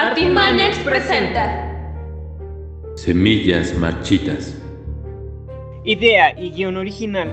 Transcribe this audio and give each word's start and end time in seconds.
Artimanex 0.00 0.78
presenta 0.84 1.74
Semillas 2.94 3.74
marchitas. 3.74 4.56
Idea 5.84 6.38
y 6.38 6.52
guion 6.52 6.76
original, 6.76 7.28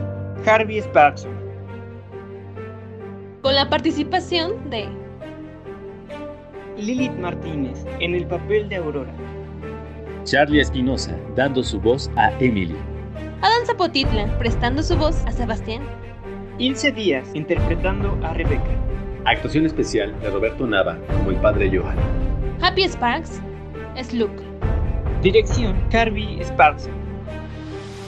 Harvey 0.48 0.80
Sparkson. 0.80 1.30
con 3.44 3.54
la 3.54 3.70
participación 3.70 4.68
de 4.72 4.88
Lilith 6.76 7.14
Martínez, 7.14 7.86
en 8.00 8.16
el 8.16 8.26
papel 8.26 8.68
de 8.68 8.78
Aurora. 8.78 9.14
Charlie 10.24 10.62
Espinosa, 10.62 11.16
dando 11.36 11.62
su 11.62 11.80
voz 11.80 12.10
a 12.16 12.32
Emily. 12.40 12.76
Adán 13.42 13.64
Zapotitla 13.68 14.40
prestando 14.40 14.82
su 14.82 14.98
voz 14.98 15.24
a 15.28 15.32
Sebastián. 15.32 15.84
Ilse 16.58 16.92
Díaz, 16.92 17.30
interpretando 17.36 18.18
a 18.24 18.34
Rebeca. 18.34 18.64
Actuación 19.26 19.68
especial 19.68 20.20
de 20.20 20.32
Roberto 20.32 20.66
Nava 20.66 20.98
como 21.16 21.30
el 21.30 21.38
padre 21.38 21.70
Johan. 21.70 22.35
Happy 22.62 22.84
Sparks 22.88 23.42
es 23.96 24.14
Luke. 24.14 24.42
Dirección, 25.22 25.76
Harvey 25.94 26.40
Sparkson. 26.42 26.94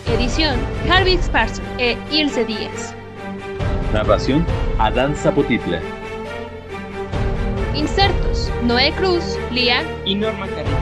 Edición 0.08 0.58
Harvey 0.90 1.18
Sparks 1.18 1.62
e 1.78 1.98
Ilse 2.12 2.46
Díaz. 2.46 2.96
Narración, 3.94 4.46
Adán 4.80 5.16
Zapotitla. 5.16 5.82
Insertos 7.76 8.52
Noé 8.64 8.91
Cruz, 8.94 9.38
Lía, 9.52 9.84
Y 10.05 10.16
Norma 10.16 10.48
Carrillo. 10.48 10.77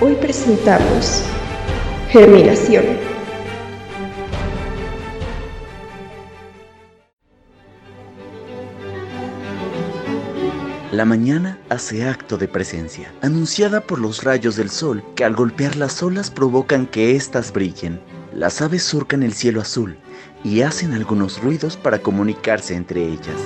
Hoy 0.00 0.14
presentamos 0.14 1.24
Germinación. 2.10 3.07
La 10.90 11.04
mañana 11.04 11.58
hace 11.68 12.08
acto 12.08 12.38
de 12.38 12.48
presencia, 12.48 13.12
anunciada 13.20 13.82
por 13.82 13.98
los 13.98 14.24
rayos 14.24 14.56
del 14.56 14.70
sol 14.70 15.04
que 15.14 15.22
al 15.22 15.36
golpear 15.36 15.76
las 15.76 16.02
olas 16.02 16.30
provocan 16.30 16.86
que 16.86 17.14
éstas 17.14 17.52
brillen. 17.52 18.00
Las 18.32 18.62
aves 18.62 18.84
surcan 18.84 19.22
el 19.22 19.34
cielo 19.34 19.60
azul 19.60 19.98
y 20.42 20.62
hacen 20.62 20.94
algunos 20.94 21.42
ruidos 21.42 21.76
para 21.76 21.98
comunicarse 21.98 22.74
entre 22.74 23.04
ellas. 23.04 23.36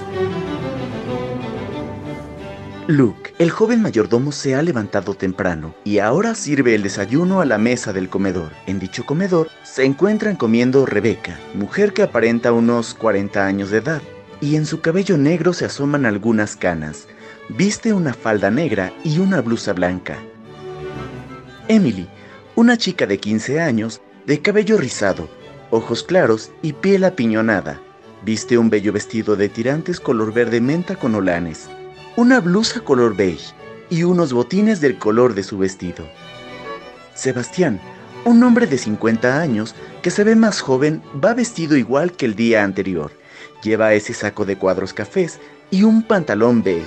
Luke, 2.86 3.34
el 3.40 3.50
joven 3.50 3.82
mayordomo, 3.82 4.30
se 4.30 4.54
ha 4.54 4.62
levantado 4.62 5.14
temprano 5.14 5.74
y 5.82 5.98
ahora 5.98 6.36
sirve 6.36 6.76
el 6.76 6.84
desayuno 6.84 7.40
a 7.40 7.44
la 7.44 7.58
mesa 7.58 7.92
del 7.92 8.08
comedor. 8.08 8.52
En 8.68 8.78
dicho 8.78 9.04
comedor 9.04 9.48
se 9.64 9.84
encuentran 9.84 10.36
comiendo 10.36 10.86
Rebeca, 10.86 11.40
mujer 11.54 11.92
que 11.92 12.02
aparenta 12.02 12.52
unos 12.52 12.94
40 12.94 13.44
años 13.44 13.70
de 13.70 13.78
edad, 13.78 14.02
y 14.40 14.54
en 14.54 14.64
su 14.64 14.80
cabello 14.80 15.16
negro 15.18 15.52
se 15.52 15.64
asoman 15.64 16.06
algunas 16.06 16.54
canas. 16.54 17.08
Viste 17.48 17.92
una 17.92 18.14
falda 18.14 18.50
negra 18.50 18.92
y 19.02 19.18
una 19.18 19.40
blusa 19.40 19.72
blanca. 19.72 20.16
Emily, 21.66 22.08
una 22.54 22.78
chica 22.78 23.04
de 23.06 23.18
15 23.18 23.60
años, 23.60 24.00
de 24.26 24.40
cabello 24.40 24.78
rizado, 24.78 25.28
ojos 25.70 26.04
claros 26.04 26.52
y 26.62 26.72
piel 26.72 27.02
apiñonada. 27.02 27.80
Viste 28.24 28.58
un 28.58 28.70
bello 28.70 28.92
vestido 28.92 29.34
de 29.34 29.48
tirantes 29.48 29.98
color 29.98 30.32
verde 30.32 30.60
menta 30.60 30.94
con 30.94 31.16
olanes, 31.16 31.68
una 32.16 32.38
blusa 32.38 32.80
color 32.80 33.16
beige 33.16 33.52
y 33.90 34.04
unos 34.04 34.32
botines 34.32 34.80
del 34.80 34.96
color 34.96 35.34
de 35.34 35.42
su 35.42 35.58
vestido. 35.58 36.06
Sebastián, 37.14 37.80
un 38.24 38.40
hombre 38.44 38.68
de 38.68 38.78
50 38.78 39.40
años 39.40 39.74
que 40.00 40.10
se 40.10 40.22
ve 40.22 40.36
más 40.36 40.60
joven, 40.60 41.02
va 41.22 41.34
vestido 41.34 41.76
igual 41.76 42.12
que 42.12 42.26
el 42.26 42.36
día 42.36 42.62
anterior. 42.62 43.10
Lleva 43.64 43.94
ese 43.94 44.14
saco 44.14 44.44
de 44.44 44.56
cuadros 44.56 44.92
cafés 44.92 45.40
y 45.72 45.82
un 45.82 46.04
pantalón 46.04 46.62
beige. 46.62 46.86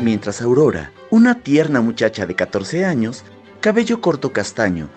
Mientras 0.00 0.42
Aurora, 0.42 0.92
una 1.10 1.40
tierna 1.40 1.80
muchacha 1.80 2.26
de 2.26 2.34
14 2.34 2.84
años, 2.84 3.24
cabello 3.60 4.02
corto 4.02 4.30
castaño, 4.30 4.90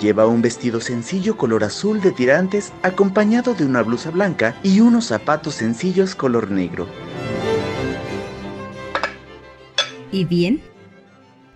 lleva 0.00 0.26
un 0.26 0.42
vestido 0.42 0.80
sencillo 0.80 1.36
color 1.36 1.62
azul 1.62 2.00
de 2.00 2.10
tirantes 2.10 2.72
acompañado 2.82 3.54
de 3.54 3.64
una 3.64 3.82
blusa 3.82 4.10
blanca 4.10 4.56
y 4.64 4.80
unos 4.80 5.06
zapatos 5.06 5.54
sencillos 5.54 6.16
color 6.16 6.50
negro. 6.50 6.88
¿Y 10.10 10.24
bien? 10.24 10.60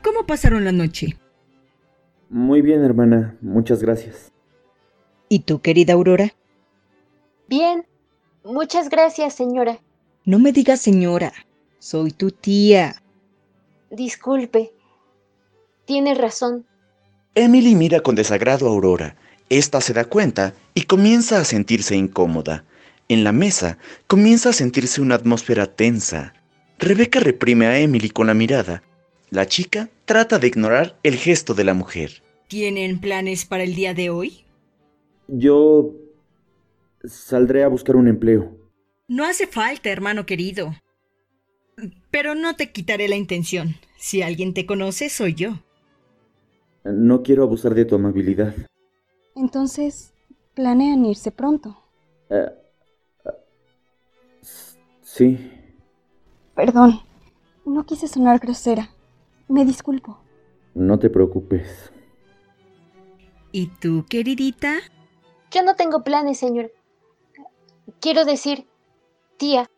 ¿Cómo 0.02 0.24
pasaron 0.24 0.64
la 0.64 0.72
noche? 0.72 1.16
Muy 2.30 2.62
bien, 2.62 2.84
hermana. 2.84 3.36
Muchas 3.40 3.82
gracias. 3.82 4.30
¿Y 5.28 5.40
tú, 5.40 5.60
querida 5.60 5.94
Aurora? 5.94 6.34
Bien. 7.48 7.84
Muchas 8.44 8.88
gracias, 8.88 9.34
señora. 9.34 9.80
No 10.24 10.38
me 10.38 10.52
digas 10.52 10.80
señora. 10.80 11.32
Soy 11.82 12.12
tu 12.12 12.30
tía. 12.30 13.02
Disculpe. 13.90 14.72
Tiene 15.84 16.14
razón. 16.14 16.64
Emily 17.34 17.74
mira 17.74 17.98
con 17.98 18.14
desagrado 18.14 18.68
a 18.68 18.70
Aurora. 18.70 19.16
Esta 19.48 19.80
se 19.80 19.92
da 19.92 20.04
cuenta 20.04 20.54
y 20.74 20.82
comienza 20.82 21.40
a 21.40 21.44
sentirse 21.44 21.96
incómoda. 21.96 22.64
En 23.08 23.24
la 23.24 23.32
mesa 23.32 23.78
comienza 24.06 24.50
a 24.50 24.52
sentirse 24.52 25.00
una 25.00 25.16
atmósfera 25.16 25.66
tensa. 25.74 26.34
Rebeca 26.78 27.18
reprime 27.18 27.66
a 27.66 27.80
Emily 27.80 28.10
con 28.10 28.28
la 28.28 28.34
mirada. 28.34 28.84
La 29.30 29.46
chica 29.46 29.88
trata 30.04 30.38
de 30.38 30.46
ignorar 30.46 30.96
el 31.02 31.16
gesto 31.16 31.52
de 31.52 31.64
la 31.64 31.74
mujer. 31.74 32.22
¿Tienen 32.46 33.00
planes 33.00 33.44
para 33.44 33.64
el 33.64 33.74
día 33.74 33.92
de 33.92 34.08
hoy? 34.08 34.44
Yo 35.26 35.90
saldré 37.02 37.64
a 37.64 37.68
buscar 37.68 37.96
un 37.96 38.06
empleo. 38.06 38.56
No 39.08 39.24
hace 39.24 39.48
falta, 39.48 39.90
hermano 39.90 40.26
querido. 40.26 40.76
Pero 42.10 42.34
no 42.34 42.54
te 42.56 42.72
quitaré 42.72 43.08
la 43.08 43.16
intención. 43.16 43.76
Si 43.96 44.22
alguien 44.22 44.54
te 44.54 44.66
conoce, 44.66 45.08
soy 45.08 45.34
yo. 45.34 45.58
No 46.84 47.22
quiero 47.22 47.44
abusar 47.44 47.74
de 47.74 47.84
tu 47.84 47.94
amabilidad. 47.94 48.54
Entonces, 49.34 50.12
planean 50.54 51.04
irse 51.04 51.30
pronto. 51.30 51.76
Eh, 52.28 52.50
eh, 53.24 53.30
sí. 55.02 55.52
Perdón, 56.54 57.00
no 57.64 57.86
quise 57.86 58.08
sonar 58.08 58.38
grosera. 58.38 58.90
Me 59.48 59.64
disculpo. 59.64 60.18
No 60.74 60.98
te 60.98 61.10
preocupes. 61.10 61.92
¿Y 63.52 63.66
tú, 63.66 64.04
queridita? 64.08 64.78
Yo 65.50 65.62
no 65.62 65.76
tengo 65.76 66.02
planes, 66.02 66.38
señora. 66.38 66.68
Quiero 68.00 68.24
decir, 68.24 68.66
tía, 69.36 69.70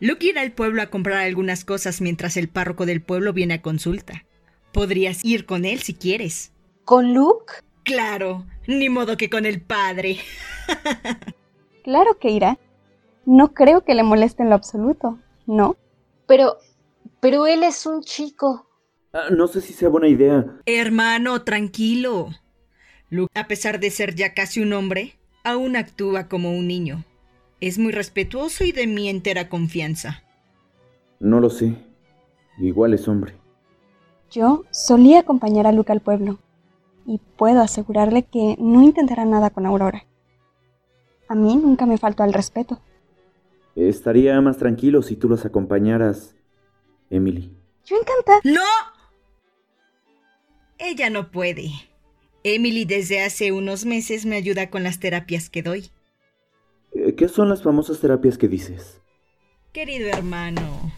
Luke 0.00 0.26
irá 0.26 0.42
al 0.42 0.52
pueblo 0.52 0.82
a 0.82 0.86
comprar 0.86 1.18
algunas 1.18 1.64
cosas 1.64 2.00
mientras 2.00 2.36
el 2.36 2.48
párroco 2.48 2.86
del 2.86 3.02
pueblo 3.02 3.32
viene 3.32 3.54
a 3.54 3.62
consulta. 3.62 4.24
Podrías 4.72 5.24
ir 5.24 5.46
con 5.46 5.64
él 5.64 5.80
si 5.80 5.94
quieres. 5.94 6.52
¿con 6.88 7.12
Luke? 7.12 7.52
Claro, 7.82 8.46
ni 8.66 8.88
modo 8.88 9.18
que 9.18 9.28
con 9.28 9.44
el 9.44 9.60
padre. 9.60 10.16
Claro 11.84 12.18
que 12.18 12.28
irá. 12.28 12.58
No 13.24 13.54
creo 13.54 13.82
que 13.82 13.94
le 13.94 14.02
moleste 14.02 14.42
en 14.42 14.50
lo 14.50 14.56
absoluto, 14.56 15.18
¿no? 15.46 15.74
Pero, 16.26 16.58
pero 17.18 17.46
él 17.46 17.62
es 17.62 17.86
un 17.86 18.02
chico. 18.02 18.68
Ah, 19.14 19.28
no 19.30 19.48
sé 19.48 19.62
si 19.62 19.72
sea 19.72 19.88
buena 19.88 20.06
idea. 20.06 20.44
Hermano, 20.66 21.44
tranquilo. 21.44 22.28
Luke, 23.08 23.32
a 23.34 23.48
pesar 23.48 23.80
de 23.80 23.90
ser 23.90 24.14
ya 24.14 24.34
casi 24.34 24.60
un 24.60 24.74
hombre, 24.74 25.18
aún 25.44 25.76
actúa 25.76 26.28
como 26.28 26.52
un 26.52 26.68
niño. 26.68 27.04
Es 27.60 27.78
muy 27.78 27.92
respetuoso 27.92 28.64
y 28.64 28.72
de 28.72 28.86
mi 28.86 29.08
entera 29.08 29.48
confianza. 29.48 30.22
No 31.18 31.40
lo 31.40 31.50
sé. 31.50 31.74
Igual 32.58 32.94
es 32.94 33.08
hombre. 33.08 33.34
Yo 34.30 34.64
solía 34.70 35.20
acompañar 35.20 35.66
a 35.66 35.72
Luke 35.72 35.90
al 35.90 36.00
pueblo 36.00 36.38
y 37.06 37.20
puedo 37.36 37.60
asegurarle 37.60 38.24
que 38.24 38.56
no 38.58 38.82
intentará 38.82 39.24
nada 39.24 39.50
con 39.50 39.66
Aurora. 39.66 40.04
A 41.28 41.34
mí 41.34 41.56
nunca 41.56 41.86
me 41.86 41.98
faltó 41.98 42.22
al 42.22 42.32
respeto. 42.32 42.80
Estaría 43.74 44.40
más 44.40 44.58
tranquilo 44.58 45.02
si 45.02 45.16
tú 45.16 45.28
los 45.28 45.44
acompañaras, 45.44 46.36
Emily. 47.10 47.56
Yo 47.84 47.96
encantada. 47.96 48.40
¡No! 48.44 48.60
Ella 50.78 51.10
no 51.10 51.30
puede. 51.30 51.70
Emily 52.44 52.84
desde 52.84 53.22
hace 53.22 53.52
unos 53.52 53.84
meses 53.84 54.26
me 54.26 54.36
ayuda 54.36 54.70
con 54.70 54.82
las 54.82 55.00
terapias 55.00 55.50
que 55.50 55.62
doy. 55.62 55.90
Eh, 56.92 57.14
¿Qué 57.14 57.28
son 57.28 57.48
las 57.48 57.62
famosas 57.62 58.00
terapias 58.00 58.38
que 58.38 58.48
dices? 58.48 59.00
Querido 59.72 60.08
hermano, 60.08 60.92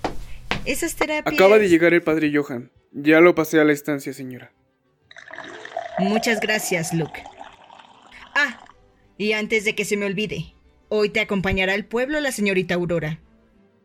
esas 0.65 0.95
terapias... 0.95 1.35
Acaba 1.35 1.59
de 1.59 1.69
llegar 1.69 1.93
el 1.95 2.03
padre 2.03 2.33
Johan. 2.35 2.71
Ya 2.93 3.21
lo 3.21 3.35
pasé 3.35 3.61
a 3.61 3.65
la 3.65 3.73
estancia, 3.73 4.13
señora. 4.13 4.53
Muchas 5.99 6.41
gracias, 6.41 6.95
Luke. 6.95 7.23
Ah, 8.35 8.65
y 9.19 9.33
antes 9.33 9.65
de 9.65 9.75
que 9.75 9.85
se 9.85 9.97
me 9.97 10.07
olvide, 10.07 10.55
hoy 10.89 11.11
te 11.11 11.21
acompañará 11.21 11.75
al 11.75 11.85
pueblo 11.85 12.21
la 12.21 12.33
señorita 12.33 12.75
Aurora. 12.75 13.21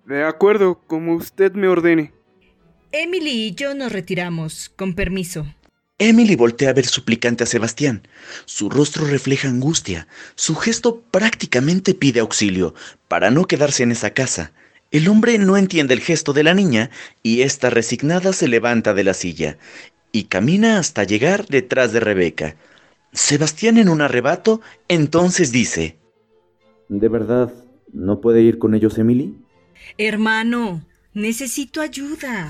De 0.06 0.24
acuerdo, 0.24 0.82
como 0.88 1.16
usted 1.16 1.54
me 1.54 1.68
ordene. 1.68 2.14
Emily 2.92 3.48
y 3.48 3.56
yo 3.56 3.74
nos 3.74 3.92
retiramos, 3.92 4.70
con 4.70 4.94
permiso. 4.94 5.46
Emily 5.98 6.36
voltea 6.36 6.72
a 6.72 6.74
ver 6.74 6.86
suplicante 6.86 7.46
a 7.46 7.48
Sebastián. 7.48 8.02
Su 8.44 8.70
rostro 8.70 9.06
refleja 9.06 9.48
angustia. 9.48 10.08
Su 10.36 10.56
gesto 10.56 11.02
prácticamente 11.10 11.94
pide 11.94 12.20
auxilio 12.20 12.74
para 13.08 13.32
no 13.32 13.46
quedarse 13.46 13.84
en 13.84 13.94
esa 13.94 14.10
casa. 14.10 14.52
El 14.92 15.08
hombre 15.08 15.38
no 15.38 15.56
entiende 15.56 15.94
el 15.94 16.02
gesto 16.02 16.34
de 16.34 16.44
la 16.44 16.54
niña 16.54 16.90
y 17.24 17.42
esta 17.42 17.70
resignada 17.70 18.34
se 18.34 18.50
levanta 18.50 18.94
de 18.94 19.06
la 19.06 19.14
silla 19.14 19.58
y 20.12 20.26
camina 20.26 20.80
hasta 20.80 21.06
llegar 21.06 21.48
detrás 21.48 21.94
de 21.94 22.02
Rebeca. 22.02 22.58
Sebastián 23.14 23.78
en 23.78 23.88
un 23.88 24.02
arrebato 24.02 24.60
entonces 24.90 25.54
dice, 25.54 25.98
¿De 26.90 27.08
verdad 27.08 27.54
no 27.94 28.20
puede 28.20 28.42
ir 28.42 28.60
con 28.60 28.76
ellos 28.76 28.98
Emily? 28.98 29.34
Hermano, 29.98 30.86
necesito 31.14 31.80
ayuda. 31.80 32.50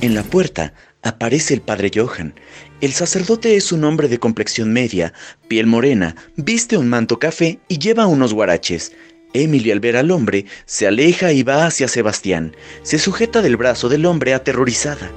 En 0.00 0.14
la 0.14 0.22
puerta 0.22 0.72
aparece 1.02 1.54
el 1.54 1.60
padre 1.60 1.90
Johan. 1.94 2.34
El 2.80 2.92
sacerdote 2.92 3.56
es 3.56 3.72
un 3.72 3.84
hombre 3.84 4.08
de 4.08 4.18
complexión 4.18 4.72
media, 4.72 5.12
piel 5.48 5.66
morena, 5.66 6.16
viste 6.36 6.76
un 6.76 6.88
manto 6.88 7.18
café 7.18 7.60
y 7.68 7.78
lleva 7.78 8.06
unos 8.06 8.34
guaraches. 8.34 8.92
Emily 9.32 9.70
al 9.70 9.80
ver 9.80 9.96
al 9.96 10.10
hombre 10.10 10.46
se 10.66 10.86
aleja 10.86 11.32
y 11.32 11.42
va 11.42 11.66
hacia 11.66 11.88
Sebastián. 11.88 12.56
Se 12.82 12.98
sujeta 12.98 13.42
del 13.42 13.56
brazo 13.56 13.88
del 13.88 14.06
hombre 14.06 14.34
aterrorizada. 14.34 15.10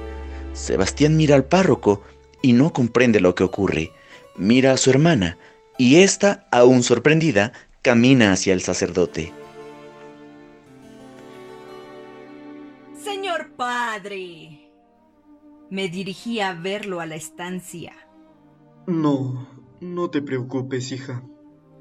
Sebastián 0.52 1.16
mira 1.16 1.34
al 1.34 1.44
párroco 1.44 2.02
y 2.40 2.52
no 2.52 2.72
comprende 2.72 3.20
lo 3.20 3.34
que 3.34 3.44
ocurre. 3.44 3.90
Mira 4.36 4.72
a 4.72 4.76
su 4.76 4.90
hermana 4.90 5.38
y 5.78 5.96
ésta, 5.96 6.46
aún 6.52 6.82
sorprendida, 6.82 7.52
camina 7.82 8.32
hacia 8.32 8.52
el 8.52 8.62
sacerdote. 8.62 9.32
Señor 13.02 13.50
padre. 13.56 14.63
Me 15.74 15.88
dirigí 15.88 16.38
a 16.38 16.54
verlo 16.54 17.00
a 17.00 17.06
la 17.06 17.16
estancia. 17.16 17.94
No, 18.86 19.48
no 19.80 20.08
te 20.08 20.22
preocupes, 20.22 20.92
hija. 20.92 21.24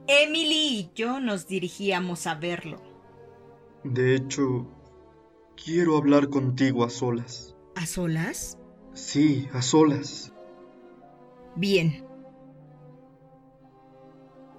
Emily 0.07 0.79
y 0.79 0.91
yo 0.95 1.19
nos 1.19 1.45
dirigíamos 1.45 2.25
a 2.25 2.33
verlo. 2.33 2.81
De 3.83 4.15
hecho, 4.15 4.65
quiero 5.63 5.95
hablar 5.95 6.29
contigo 6.29 6.83
a 6.83 6.89
solas. 6.89 7.55
¿A 7.75 7.85
solas? 7.85 8.57
Sí, 8.93 9.47
a 9.53 9.61
solas. 9.61 10.33
Bien. 11.55 12.03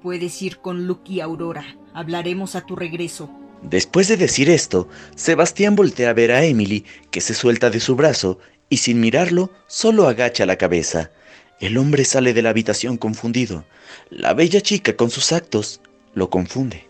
Puedes 0.00 0.40
ir 0.42 0.58
con 0.58 0.86
Luke 0.86 1.12
y 1.12 1.18
Aurora. 1.18 1.64
Hablaremos 1.92 2.54
a 2.54 2.64
tu 2.64 2.76
regreso. 2.76 3.28
Después 3.64 4.08
de 4.08 4.18
decir 4.18 4.50
esto, 4.50 4.88
Sebastián 5.16 5.74
voltea 5.74 6.10
a 6.10 6.12
ver 6.12 6.32
a 6.32 6.44
Emily, 6.44 6.84
que 7.10 7.22
se 7.22 7.32
suelta 7.32 7.70
de 7.70 7.80
su 7.80 7.96
brazo, 7.96 8.38
y 8.68 8.78
sin 8.78 9.00
mirarlo, 9.00 9.50
solo 9.66 10.06
agacha 10.06 10.46
la 10.46 10.56
cabeza. 10.56 11.10
El 11.60 11.78
hombre 11.78 12.04
sale 12.04 12.34
de 12.34 12.42
la 12.42 12.50
habitación 12.50 12.96
confundido. 12.96 13.64
La 14.10 14.34
bella 14.34 14.60
chica 14.60 14.96
con 14.96 15.10
sus 15.10 15.32
actos 15.32 15.80
lo 16.14 16.30
confunde. 16.30 16.88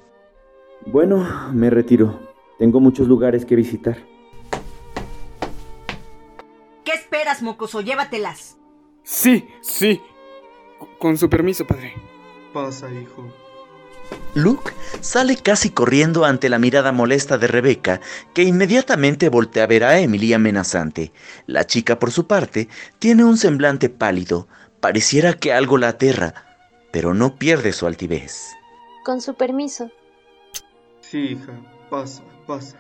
Bueno, 0.87 1.51
me 1.53 1.71
retiro. 1.71 2.21
Tengo 2.59 2.81
muchos 2.81 3.09
lugares 3.09 3.45
que 3.45 3.57
visitar. 3.57 3.99
¿Qué 6.85 6.93
esperas, 6.93 7.43
mocoso? 7.43 7.81
Llévatelas. 7.81 8.57
Sí, 9.03 9.47
sí. 9.63 10.01
Con 10.99 11.19
su 11.19 11.29
permiso, 11.29 11.67
padre. 11.67 11.95
Pasa, 12.53 12.93
hijo. 12.93 13.44
Luke 14.35 14.73
sale 15.01 15.37
casi 15.37 15.71
corriendo 15.71 16.25
ante 16.25 16.49
la 16.49 16.59
mirada 16.59 16.91
molesta 16.91 17.39
de 17.39 17.47
Rebeca, 17.47 18.01
que 18.33 18.43
inmediatamente 18.43 19.29
voltea 19.29 19.65
a 19.65 19.69
ver 19.69 19.85
a 19.85 19.99
Emily 20.01 20.33
amenazante. 20.33 21.13
La 21.47 21.67
chica, 21.67 21.99
por 21.99 22.11
su 22.11 22.27
parte, 22.27 22.69
tiene 22.99 23.25
un 23.25 23.37
semblante 23.37 23.89
pálido. 23.89 24.49
Pareciera 24.81 25.35
que 25.35 25.53
algo 25.53 25.79
la 25.79 25.89
aterra, 25.89 26.35
pero 26.91 27.15
no 27.15 27.37
pierde 27.37 27.73
su 27.73 27.87
altivez. 27.87 28.53
Con 29.05 29.21
su 29.21 29.35
permiso. 29.35 29.91
Sí, 31.01 31.19
hija. 31.19 31.53
Pasa, 31.89 32.23
pasa. 32.47 32.77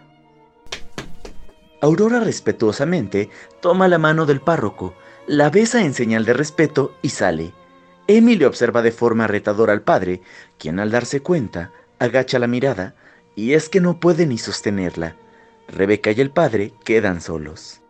Aurora 1.80 2.18
respetuosamente 2.18 3.28
toma 3.60 3.88
la 3.88 3.98
mano 3.98 4.26
del 4.26 4.40
párroco, 4.40 4.94
la 5.26 5.50
besa 5.50 5.84
en 5.84 5.94
señal 5.94 6.24
de 6.24 6.32
respeto 6.32 6.96
y 7.02 7.10
sale. 7.10 7.52
Emily 8.06 8.44
observa 8.44 8.82
de 8.82 8.92
forma 8.92 9.26
retadora 9.26 9.72
al 9.72 9.82
padre, 9.82 10.20
quien 10.58 10.78
al 10.78 10.90
darse 10.90 11.22
cuenta 11.22 11.72
agacha 11.98 12.38
la 12.38 12.46
mirada 12.46 12.94
y 13.34 13.52
es 13.54 13.68
que 13.68 13.80
no 13.80 13.98
puede 13.98 14.26
ni 14.26 14.36
sostenerla. 14.36 15.16
Rebeca 15.68 16.12
y 16.12 16.20
el 16.20 16.30
padre 16.30 16.72
quedan 16.84 17.22
solos. 17.22 17.80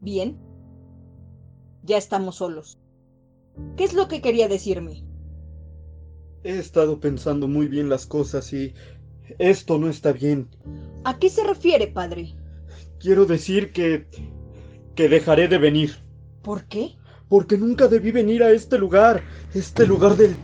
Bien. 0.00 0.38
Ya 1.82 1.96
estamos 1.96 2.36
solos. 2.36 2.78
¿Qué 3.76 3.82
es 3.82 3.92
lo 3.92 4.06
que 4.06 4.22
quería 4.22 4.46
decirme? 4.46 5.04
He 6.44 6.58
estado 6.58 7.00
pensando 7.00 7.48
muy 7.48 7.66
bien 7.66 7.88
las 7.88 8.06
cosas 8.06 8.52
y 8.52 8.72
esto 9.38 9.78
no 9.78 9.88
está 9.88 10.12
bien. 10.12 10.48
¿A 11.04 11.18
qué 11.18 11.28
se 11.28 11.42
refiere, 11.42 11.88
padre? 11.88 12.36
Quiero 13.00 13.26
decir 13.26 13.72
que... 13.72 14.06
que 14.94 15.08
dejaré 15.08 15.48
de 15.48 15.58
venir. 15.58 15.96
¿Por 16.42 16.64
qué? 16.64 16.96
Porque 17.28 17.58
nunca 17.58 17.88
debí 17.88 18.10
venir 18.10 18.42
a 18.42 18.50
este 18.50 18.78
lugar, 18.78 19.22
este 19.54 19.86
lugar 19.86 20.16
del 20.16 20.34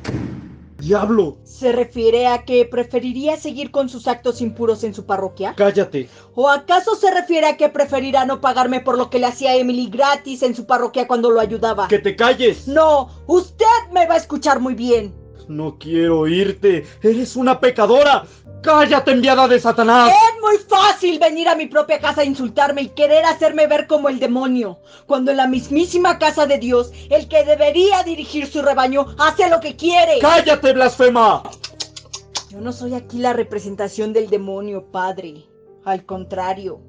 diablo. 0.79 1.39
¿Se 1.45 1.73
refiere 1.73 2.27
a 2.27 2.45
que 2.45 2.67
preferiría 2.67 3.37
seguir 3.39 3.71
con 3.71 3.89
sus 3.89 4.07
actos 4.07 4.41
impuros 4.43 4.85
en 4.85 4.93
su 4.93 5.07
parroquia? 5.07 5.55
Cállate. 5.57 6.09
¿O 6.35 6.51
acaso 6.51 6.95
se 6.95 7.11
refiere 7.11 7.47
a 7.47 7.57
que 7.57 7.71
preferirá 7.71 8.27
no 8.27 8.41
pagarme 8.41 8.81
por 8.81 8.99
lo 8.99 9.09
que 9.09 9.19
le 9.19 9.27
hacía 9.27 9.57
Emily 9.57 9.89
gratis 9.89 10.43
en 10.43 10.55
su 10.55 10.67
parroquia 10.67 11.07
cuando 11.07 11.31
lo 11.31 11.41
ayudaba? 11.41 11.89
Que 11.89 11.99
te 11.99 12.15
calles. 12.15 12.69
No, 12.69 13.09
usted 13.27 13.65
me 13.93 14.07
va 14.07 14.15
a 14.15 14.19
escuchar 14.19 14.61
muy 14.61 14.75
bien. 14.75 15.15
No 15.49 15.79
quiero 15.79 16.21
oírte. 16.21 16.85
Eres 17.03 17.37
una 17.37 17.61
pecadora. 17.61 18.25
¡Cállate, 18.65 19.11
enviada 19.11 19.47
de 19.47 19.61
Satanás! 19.61 20.11
Es 20.11 20.41
muy 20.41 20.57
fácil 20.57 21.19
venir 21.19 21.49
a 21.49 21.55
mi 21.55 21.67
propia 21.67 22.01
casa 22.01 22.23
a 22.23 22.25
insultarme 22.25 22.81
y 22.81 22.89
querer 22.89 23.23
hacerme 23.27 23.67
ver 23.67 23.87
como 23.87 24.09
el 24.09 24.19
demonio, 24.19 24.79
cuando 25.07 25.31
en 25.31 25.37
la 25.37 25.47
mismísima 25.47 26.19
casa 26.19 26.47
de 26.47 26.57
Dios, 26.57 26.91
el 27.11 27.29
que 27.29 27.45
debería 27.45 28.03
dirigir 28.05 28.47
su 28.47 28.63
rebaño 28.63 29.05
hace 29.19 29.51
lo 29.51 29.61
que 29.61 29.77
quiere. 29.77 30.19
¡Cállate, 30.19 30.73
blasfema! 30.73 31.43
Yo 32.49 32.63
no 32.63 32.73
soy 32.73 32.95
aquí 32.95 33.19
la 33.19 33.35
representación 33.35 34.15
del 34.15 34.31
demonio, 34.31 34.91
padre. 34.91 35.45
Al 35.85 36.07
contrario, 36.07 36.81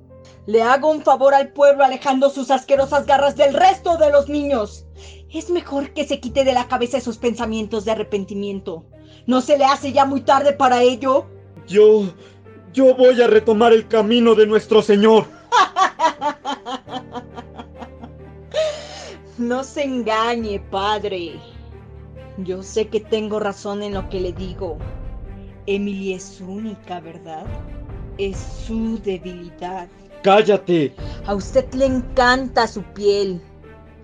le 0.45 0.63
hago 0.63 0.89
un 0.89 1.01
favor 1.01 1.33
al 1.33 1.49
pueblo 1.49 1.83
alejando 1.83 2.29
sus 2.29 2.51
asquerosas 2.51 3.05
garras 3.05 3.35
del 3.35 3.53
resto 3.53 3.97
de 3.97 4.11
los 4.11 4.29
niños. 4.29 4.85
Es 5.29 5.49
mejor 5.49 5.91
que 5.91 6.07
se 6.07 6.21
quite 6.21 6.45
de 6.45 6.53
la 6.53 6.69
cabeza 6.69 6.99
esos 6.99 7.17
pensamientos 7.17 7.83
de 7.83 7.91
arrepentimiento. 7.91 8.85
¿No 9.25 9.41
se 9.41 9.57
le 9.57 9.65
hace 9.65 9.91
ya 9.91 10.05
muy 10.05 10.21
tarde 10.21 10.53
para 10.53 10.81
ello? 10.81 11.25
Yo... 11.67 12.13
yo 12.73 12.95
voy 12.95 13.21
a 13.21 13.27
retomar 13.27 13.73
el 13.73 13.87
camino 13.87 14.35
de 14.35 14.47
nuestro 14.47 14.81
Señor. 14.81 15.25
No 19.37 19.65
se 19.65 19.83
engañe, 19.83 20.61
padre. 20.71 21.33
Yo 22.37 22.63
sé 22.63 22.87
que 22.87 23.01
tengo 23.01 23.37
razón 23.37 23.83
en 23.83 23.93
lo 23.93 24.07
que 24.07 24.21
le 24.21 24.31
digo. 24.31 24.77
Emily 25.65 26.13
es 26.13 26.39
única, 26.39 27.01
¿verdad? 27.01 27.45
Es 28.17 28.37
su 28.65 28.97
debilidad. 28.99 29.89
¡Cállate! 30.23 30.95
A 31.25 31.35
usted 31.35 31.65
le 31.73 31.85
encanta 31.85 32.65
su 32.65 32.81
piel. 32.81 33.41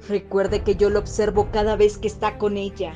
Recuerde 0.10 0.64
que 0.64 0.76
yo 0.76 0.90
lo 0.90 1.00
observo 1.00 1.50
cada 1.52 1.78
vez 1.78 1.98
que 1.98 2.08
está 2.08 2.38
con 2.38 2.58
ella. 2.58 2.94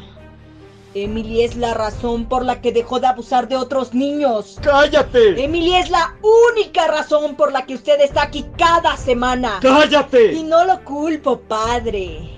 Emily 0.95 1.41
es 1.41 1.57
la 1.57 1.73
razón 1.73 2.23
por 2.23 2.45
la 2.45 2.61
que 2.61 2.71
dejó 2.71 3.01
de 3.01 3.07
abusar 3.07 3.49
de 3.49 3.57
otros 3.57 3.93
niños. 3.93 4.57
¡Cállate! 4.61 5.43
Emily 5.43 5.75
es 5.75 5.89
la 5.89 6.15
única 6.53 6.87
razón 6.87 7.35
por 7.35 7.51
la 7.51 7.65
que 7.65 7.75
usted 7.75 7.99
está 7.99 8.23
aquí 8.23 8.45
cada 8.57 8.95
semana. 8.95 9.59
¡Cállate! 9.61 10.31
Y 10.31 10.43
no 10.43 10.63
lo 10.63 10.81
culpo, 10.85 11.41
padre. 11.41 12.29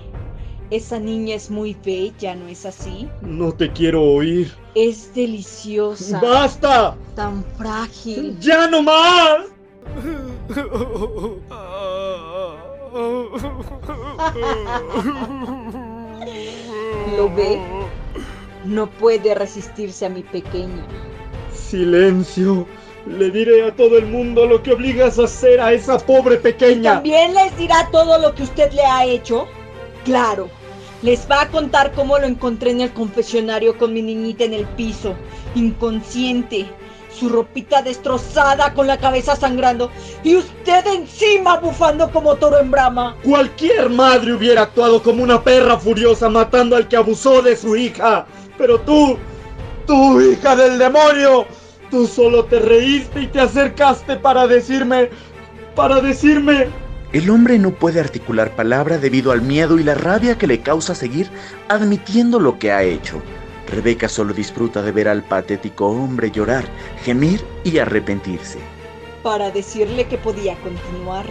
Esa 0.70 0.98
niña 0.98 1.36
es 1.36 1.50
muy 1.50 1.76
bella, 1.84 2.34
¿no 2.34 2.48
es 2.48 2.66
así? 2.66 3.08
No 3.22 3.52
te 3.52 3.72
quiero 3.72 4.02
oír. 4.02 4.52
Es 4.74 5.14
deliciosa. 5.14 6.20
¡Basta! 6.20 6.96
Tan 7.14 7.44
frágil. 7.56 8.36
¡Ya 8.40 8.66
no 8.66 8.82
más! 8.82 9.44
¿Lo 17.16 17.34
ve? 17.34 17.77
No 18.68 18.86
puede 18.90 19.34
resistirse 19.34 20.04
a 20.04 20.10
mi 20.10 20.22
pequeña. 20.22 20.86
Silencio. 21.54 22.66
Le 23.06 23.30
diré 23.30 23.66
a 23.66 23.74
todo 23.74 23.96
el 23.96 24.04
mundo 24.04 24.44
lo 24.44 24.62
que 24.62 24.72
obligas 24.72 25.18
a 25.18 25.24
hacer 25.24 25.58
a 25.58 25.72
esa 25.72 25.98
pobre 25.98 26.36
pequeña. 26.36 26.94
¿También 26.96 27.32
les 27.32 27.56
dirá 27.56 27.88
todo 27.90 28.18
lo 28.18 28.34
que 28.34 28.42
usted 28.42 28.70
le 28.72 28.82
ha 28.82 29.06
hecho? 29.06 29.46
Claro. 30.04 30.50
Les 31.00 31.26
va 31.30 31.40
a 31.42 31.48
contar 31.48 31.92
cómo 31.92 32.18
lo 32.18 32.26
encontré 32.26 32.72
en 32.72 32.82
el 32.82 32.92
confesionario 32.92 33.78
con 33.78 33.94
mi 33.94 34.02
niñita 34.02 34.44
en 34.44 34.52
el 34.52 34.66
piso, 34.66 35.14
inconsciente. 35.54 36.66
su 37.18 37.28
ropita 37.28 37.82
destrozada 37.82 38.74
con 38.74 38.86
la 38.86 38.98
cabeza 38.98 39.34
sangrando 39.34 39.90
y 40.22 40.36
usted 40.36 40.86
encima 40.86 41.58
bufando 41.58 42.10
como 42.10 42.36
toro 42.36 42.60
en 42.60 42.70
brama. 42.70 43.16
Cualquier 43.24 43.88
madre 43.90 44.34
hubiera 44.34 44.62
actuado 44.62 45.02
como 45.02 45.22
una 45.22 45.42
perra 45.42 45.78
furiosa 45.78 46.28
matando 46.28 46.76
al 46.76 46.86
que 46.86 46.96
abusó 46.96 47.42
de 47.42 47.56
su 47.56 47.74
hija. 47.76 48.26
Pero 48.58 48.80
tú, 48.80 49.16
tú 49.86 50.20
hija 50.20 50.56
del 50.56 50.78
demonio, 50.78 51.46
tú 51.90 52.06
solo 52.06 52.44
te 52.44 52.58
reíste 52.58 53.22
y 53.22 53.26
te 53.28 53.40
acercaste 53.40 54.16
para 54.16 54.46
decirme, 54.46 55.10
para 55.74 56.00
decirme... 56.00 56.68
El 57.12 57.30
hombre 57.30 57.58
no 57.58 57.70
puede 57.70 58.00
articular 58.00 58.54
palabra 58.54 58.98
debido 58.98 59.32
al 59.32 59.40
miedo 59.40 59.78
y 59.78 59.84
la 59.84 59.94
rabia 59.94 60.36
que 60.36 60.46
le 60.46 60.60
causa 60.60 60.94
seguir 60.94 61.30
admitiendo 61.68 62.38
lo 62.38 62.58
que 62.58 62.70
ha 62.70 62.82
hecho. 62.82 63.22
Rebeca 63.68 64.08
solo 64.08 64.34
disfruta 64.34 64.82
de 64.82 64.92
ver 64.92 65.08
al 65.08 65.22
patético 65.22 65.86
hombre 65.86 66.30
llorar, 66.30 66.64
gemir 67.04 67.42
y 67.64 67.78
arrepentirse. 67.78 68.58
Para 69.22 69.50
decirle 69.50 70.06
que 70.06 70.18
podía 70.18 70.56
continuar, 70.56 71.26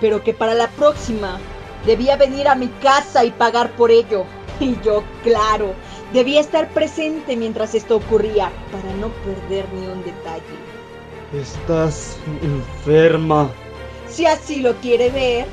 pero 0.00 0.22
que 0.22 0.34
para 0.34 0.54
la 0.54 0.68
próxima 0.68 1.38
debía 1.86 2.16
venir 2.16 2.48
a 2.48 2.54
mi 2.54 2.68
casa 2.82 3.24
y 3.24 3.30
pagar 3.30 3.70
por 3.72 3.90
ello. 3.90 4.24
Y 4.60 4.76
yo, 4.84 5.02
claro, 5.24 5.74
debía 6.12 6.40
estar 6.40 6.68
presente 6.68 7.36
mientras 7.36 7.74
esto 7.74 7.96
ocurría 7.96 8.50
para 8.70 8.92
no 8.94 9.08
perder 9.24 9.66
ni 9.72 9.86
un 9.86 10.04
detalle. 10.04 10.42
Estás 11.34 12.18
enferma. 12.42 13.50
Si 14.08 14.26
así 14.26 14.60
lo 14.60 14.74
quiere 14.76 15.10
ver. 15.10 15.46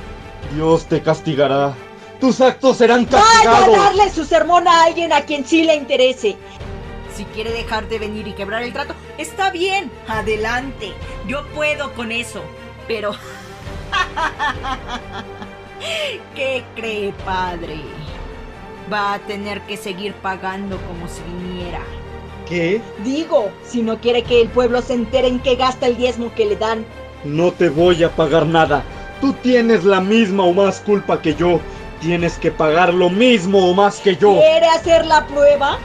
Dios 0.53 0.85
te 0.85 1.01
castigará. 1.01 1.73
Tus 2.19 2.41
actos 2.41 2.77
serán 2.77 3.05
castigados. 3.05 3.67
Vaya 3.67 3.81
a 3.81 3.85
darle 3.85 4.11
su 4.11 4.25
sermón 4.25 4.67
a 4.67 4.83
alguien 4.83 5.13
a 5.13 5.21
quien 5.21 5.45
sí 5.45 5.63
le 5.63 5.75
interese. 5.75 6.35
Si 7.15 7.23
quiere 7.25 7.51
dejar 7.51 7.87
de 7.87 7.99
venir 7.99 8.27
y 8.27 8.33
quebrar 8.33 8.63
el 8.63 8.73
trato, 8.73 8.93
está 9.17 9.51
bien. 9.51 9.89
Adelante. 10.07 10.93
Yo 11.27 11.45
puedo 11.47 11.93
con 11.93 12.11
eso. 12.11 12.41
Pero... 12.87 13.11
¿Qué 16.35 16.63
cree, 16.75 17.13
padre? 17.25 17.81
Va 18.91 19.13
a 19.13 19.19
tener 19.19 19.61
que 19.61 19.77
seguir 19.77 20.13
pagando 20.15 20.77
como 20.87 21.07
si 21.07 21.21
viniera. 21.23 21.81
¿Qué? 22.47 22.81
Digo, 23.03 23.51
si 23.63 23.81
no 23.83 23.99
quiere 23.99 24.23
que 24.23 24.41
el 24.41 24.49
pueblo 24.49 24.81
se 24.81 24.93
entere 24.93 25.27
en 25.27 25.39
qué 25.39 25.55
gasta 25.55 25.85
el 25.85 25.97
diezmo 25.97 26.33
que 26.33 26.45
le 26.45 26.55
dan. 26.55 26.85
No 27.23 27.51
te 27.51 27.69
voy 27.69 28.03
a 28.03 28.09
pagar 28.09 28.47
nada. 28.47 28.83
Tú 29.21 29.33
tienes 29.33 29.83
la 29.83 30.01
misma 30.01 30.43
o 30.43 30.53
más 30.53 30.79
culpa 30.79 31.21
que 31.21 31.35
yo. 31.35 31.59
Tienes 32.01 32.37
que 32.37 32.51
pagar 32.51 32.93
lo 32.93 33.09
mismo 33.09 33.69
o 33.69 33.73
más 33.73 33.99
que 33.99 34.15
yo. 34.15 34.39
¿Quiere 34.39 34.67
hacer 34.67 35.05
la 35.05 35.27
prueba? 35.27 35.77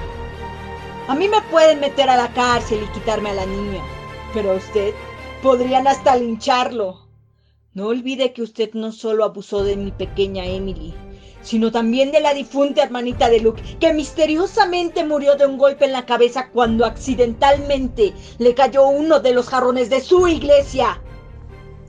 A 1.08 1.14
mí 1.14 1.28
me 1.28 1.42
pueden 1.50 1.80
meter 1.80 2.08
a 2.08 2.16
la 2.16 2.28
cárcel 2.28 2.80
y 2.82 2.92
quitarme 2.94 3.30
a 3.30 3.34
la 3.34 3.44
niña, 3.44 3.82
pero 4.32 4.52
a 4.52 4.54
usted 4.54 4.94
podrían 5.42 5.86
hasta 5.86 6.16
lincharlo. 6.16 7.04
No 7.74 7.88
olvide 7.88 8.32
que 8.32 8.40
usted 8.40 8.72
no 8.72 8.92
solo 8.92 9.24
abusó 9.24 9.64
de 9.64 9.76
mi 9.76 9.90
pequeña 9.90 10.46
Emily, 10.46 10.94
sino 11.44 11.70
también 11.70 12.10
de 12.10 12.20
la 12.20 12.34
difunta 12.34 12.82
hermanita 12.82 13.28
de 13.28 13.40
Luke, 13.40 13.62
que 13.78 13.92
misteriosamente 13.92 15.04
murió 15.04 15.36
de 15.36 15.46
un 15.46 15.58
golpe 15.58 15.84
en 15.84 15.92
la 15.92 16.06
cabeza 16.06 16.48
cuando 16.48 16.84
accidentalmente 16.84 18.12
le 18.38 18.54
cayó 18.54 18.88
uno 18.88 19.20
de 19.20 19.32
los 19.32 19.48
jarrones 19.48 19.90
de 19.90 20.00
su 20.00 20.26
iglesia. 20.26 21.00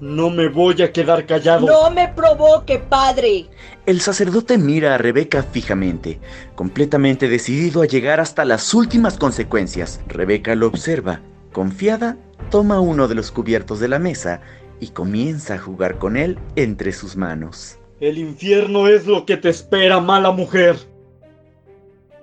No 0.01 0.29
me 0.29 0.49
voy 0.49 0.81
a 0.81 0.91
quedar 0.91 1.25
callado. 1.25 1.65
No 1.65 1.89
me 1.89 2.09
provoque, 2.09 2.79
padre. 2.79 3.47
El 3.85 4.01
sacerdote 4.01 4.57
mira 4.57 4.95
a 4.95 4.97
Rebeca 4.97 5.41
fijamente, 5.41 6.19
completamente 6.55 7.29
decidido 7.29 7.81
a 7.81 7.85
llegar 7.85 8.19
hasta 8.19 8.43
las 8.43 8.73
últimas 8.73 9.17
consecuencias. 9.17 10.01
Rebeca 10.07 10.53
lo 10.55 10.67
observa. 10.67 11.21
Confiada, 11.53 12.17
toma 12.51 12.81
uno 12.81 13.07
de 13.07 13.15
los 13.15 13.31
cubiertos 13.31 13.79
de 13.79 13.87
la 13.87 13.99
mesa 13.99 14.41
y 14.81 14.89
comienza 14.89 15.53
a 15.53 15.59
jugar 15.59 15.97
con 15.97 16.17
él 16.17 16.37
entre 16.57 16.91
sus 16.91 17.15
manos. 17.15 17.79
El 17.99 18.17
infierno 18.17 18.87
es 18.87 19.07
lo 19.07 19.25
que 19.25 19.37
te 19.37 19.49
espera, 19.49 19.99
mala 19.99 20.31
mujer. 20.31 20.77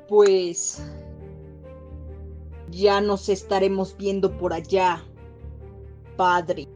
Pues... 0.08 0.82
Ya 2.70 3.02
nos 3.02 3.28
estaremos 3.28 3.94
viendo 3.98 4.38
por 4.38 4.54
allá, 4.54 5.04
padre. 6.16 6.66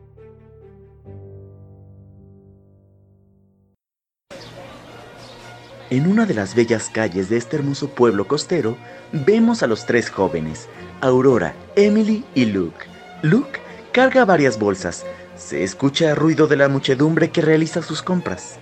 En 5.88 6.06
una 6.06 6.26
de 6.26 6.34
las 6.34 6.54
bellas 6.54 6.90
calles 6.90 7.30
de 7.30 7.38
este 7.38 7.56
hermoso 7.56 7.88
pueblo 7.88 8.28
costero, 8.28 8.76
vemos 9.12 9.62
a 9.62 9.66
los 9.66 9.86
tres 9.86 10.10
jóvenes, 10.10 10.68
Aurora, 11.00 11.54
Emily 11.76 12.24
y 12.34 12.46
Luke. 12.46 12.84
Luke 13.22 13.60
carga 13.92 14.26
varias 14.26 14.58
bolsas. 14.58 15.06
Se 15.36 15.62
escucha 15.62 16.14
ruido 16.14 16.46
de 16.46 16.56
la 16.56 16.68
muchedumbre 16.68 17.30
que 17.30 17.40
realiza 17.40 17.80
sus 17.80 18.02
compras. 18.02 18.58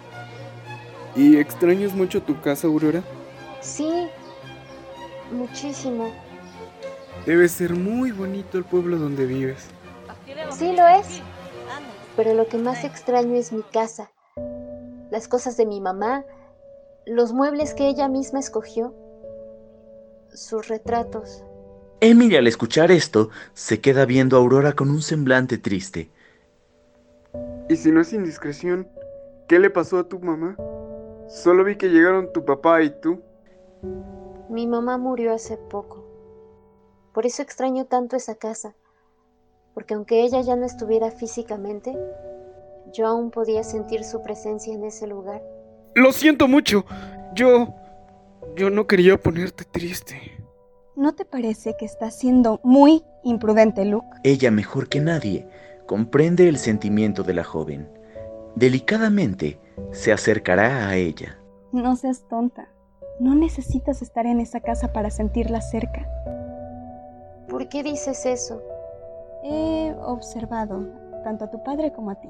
¿Y 1.17 1.37
extrañas 1.37 1.95
mucho 1.95 2.23
tu 2.23 2.41
casa, 2.41 2.67
Aurora? 2.67 3.03
Sí, 3.61 4.09
muchísimo. 5.33 6.13
Debe 7.25 7.49
ser 7.49 7.75
muy 7.75 8.11
bonito 8.11 8.59
el 8.59 8.65
pueblo 8.65 8.99
donde 8.99 9.25
vives. 9.25 9.67
Sí 10.51 10.75
lo 10.75 10.87
es. 10.89 11.23
Pero 12.17 12.35
lo 12.35 12.47
que 12.47 12.59
más 12.59 12.85
extraño 12.85 13.35
es 13.35 13.53
mi 13.53 13.63
casa. 13.63 14.11
Las 15.11 15.29
cosas 15.29 15.57
de 15.57 15.67
mi 15.67 15.81
mamá, 15.81 16.25
los 17.07 17.33
muebles 17.33 17.75
que 17.75 17.89
ella 17.89 18.09
misma 18.09 18.41
escogió, 18.41 18.95
sus 20.33 20.69
retratos. 20.69 21.45
Emily 22.01 22.37
al 22.37 22.47
escuchar 22.47 22.91
esto 22.91 23.31
se 23.55 23.81
queda 23.81 24.05
viendo 24.05 24.37
a 24.37 24.41
Aurora 24.41 24.73
con 24.73 24.91
un 24.91 25.01
semblante 25.01 25.59
triste. 25.59 26.11
Y 27.69 27.77
si 27.77 27.91
no 27.91 28.01
es 28.01 28.13
indiscreción, 28.13 28.89
¿qué 29.49 29.59
le 29.59 29.71
pasó 29.71 29.99
a 29.99 30.09
tu 30.09 30.19
mamá? 30.19 30.57
Solo 31.29 31.65
vi 31.65 31.77
que 31.77 31.89
llegaron 31.89 32.33
tu 32.33 32.45
papá 32.45 32.83
y 32.83 32.91
tú. 33.01 33.21
Mi 34.49 34.67
mamá 34.67 34.99
murió 34.99 35.35
hace 35.35 35.57
poco. 35.57 36.05
Por 37.13 37.27
eso 37.27 37.43
extraño 37.43 37.87
tanto 37.87 38.17
esa 38.17 38.35
casa. 38.35 38.75
Porque 39.73 39.95
aunque 39.95 40.23
ella 40.23 40.41
ya 40.41 40.57
no 40.57 40.67
estuviera 40.67 41.11
físicamente, 41.11 41.97
yo 42.93 43.07
aún 43.07 43.31
podía 43.31 43.65
sentir 43.65 44.05
su 44.05 44.23
presencia 44.23 44.73
en 44.75 44.85
ese 44.85 45.07
lugar. 45.07 45.43
Lo 45.95 46.13
siento 46.13 46.49
mucho. 46.49 46.85
Yo... 47.35 47.75
Yo 48.57 48.71
no 48.71 48.87
quería 48.87 49.17
ponerte 49.19 49.65
triste. 49.65 50.35
¿No 50.95 51.15
te 51.15 51.25
parece 51.25 51.75
que 51.77 51.87
estás 51.87 52.17
siendo 52.17 52.61
muy 52.63 53.03
imprudente, 53.25 53.85
Luke? 53.85 54.07
Ella, 54.23 54.53
mejor 54.53 54.89
que 54.89 55.01
nadie, 55.01 55.49
comprende 55.87 56.49
el 56.49 56.59
sentimiento 56.59 57.25
de 57.25 57.35
la 57.35 57.43
joven. 57.43 57.89
Delicadamente 58.57 59.59
se 59.91 60.13
acercará 60.13 60.89
a 60.89 60.95
ella. 60.95 61.37
No 61.73 61.97
seas 61.97 62.23
tonta. 62.29 62.69
No 63.19 63.35
necesitas 63.35 64.01
estar 64.01 64.27
en 64.27 64.39
esa 64.39 64.61
casa 64.61 64.93
para 64.93 65.11
sentirla 65.11 65.61
cerca. 65.61 66.09
¿Por 67.49 67.69
qué 67.69 67.83
dices 67.83 68.27
eso? 68.27 68.63
He 69.43 69.93
observado 70.05 70.87
tanto 71.25 71.45
a 71.45 71.51
tu 71.51 71.63
padre 71.65 71.93
como 71.93 72.11
a 72.11 72.21
ti. 72.21 72.29